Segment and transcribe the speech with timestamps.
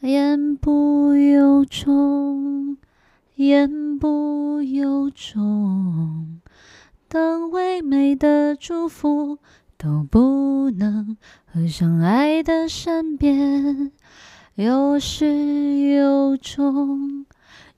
[0.00, 2.78] 言不由衷，
[3.34, 6.40] 言不由衷。
[7.06, 9.36] 当唯美的祝福
[9.76, 13.92] 都不能合上爱的善变，
[14.54, 17.26] 有始有终，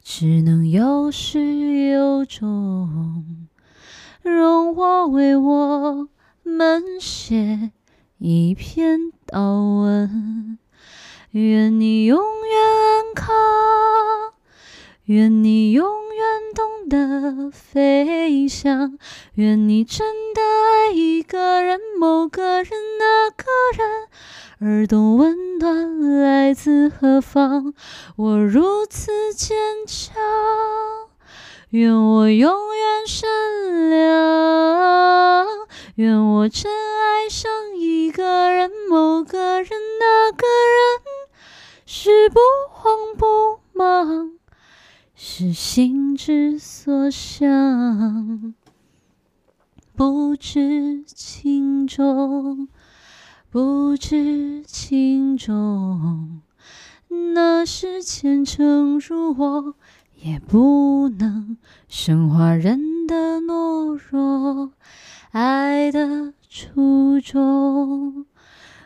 [0.00, 3.48] 只能有始有终。
[4.22, 6.08] 容我为我
[6.44, 7.72] 们写
[8.18, 10.56] 一篇祷文。
[11.32, 13.32] 愿你永远安康，
[15.04, 16.24] 愿你永远
[16.54, 18.98] 懂得飞翔，
[19.36, 22.68] 愿你真的爱一个人，某个人，
[22.98, 23.46] 那个
[23.78, 24.08] 人，
[24.60, 27.72] 而懂温暖来自何方。
[28.16, 30.14] 我如此坚强，
[31.70, 35.46] 愿我永远善良，
[35.94, 41.01] 愿我真爱上一个人，某个人，那个人。
[41.94, 44.32] 是不慌不忙，
[45.14, 48.54] 是心之所向。
[49.94, 52.68] 不知轻重，
[53.50, 56.40] 不知轻重，
[57.34, 59.74] 那是虔诚如我，
[60.22, 64.72] 也不能升华人的懦弱。
[65.32, 68.01] 爱的初衷。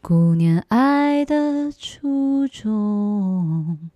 [0.00, 3.90] 顾念爱的初衷，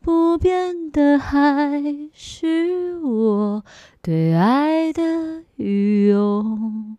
[0.00, 3.64] 不变的还是我
[4.02, 6.98] 对爱的愚用。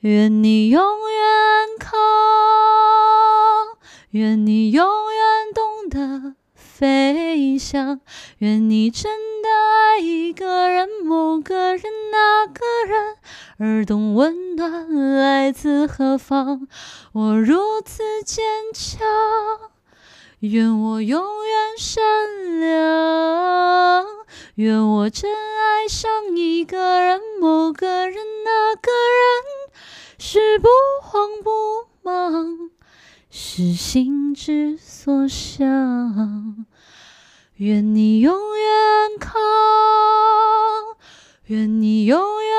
[0.00, 1.98] 愿你永远安康，
[4.10, 8.00] 愿你永远懂得飞翔，
[8.38, 13.17] 愿你真的爱一个人，某个人，那个人。
[13.60, 16.68] 而懂温暖来自何方，
[17.10, 19.00] 我如此坚强。
[20.38, 24.06] 愿我永远善良，
[24.54, 29.72] 愿我真爱上一个人，某个人，那个人，
[30.20, 30.68] 是不
[31.02, 32.70] 慌不忙，
[33.28, 36.64] 是心之所向。
[37.56, 39.40] 愿你永远安康，
[41.46, 42.57] 愿你永远。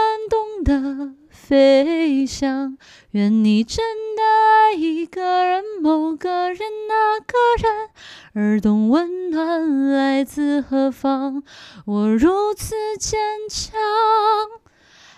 [0.70, 2.78] 的飞翔，
[3.10, 3.84] 愿你真
[4.16, 7.90] 的爱一个人，某个人，那个人，
[8.36, 11.42] 而懂温暖来自何方。
[11.88, 13.20] 我如此坚
[13.50, 13.72] 强，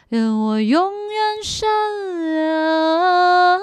[0.07, 1.69] 愿我永远善
[2.33, 3.59] 良，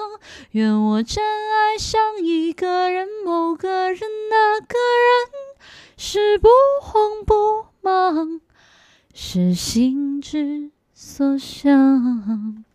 [0.51, 5.57] 愿我真爱上一个人，某个人，那个人，
[5.97, 6.49] 是不
[6.83, 8.41] 慌不忙，
[9.11, 10.69] 是心之。
[11.01, 12.65] 所想。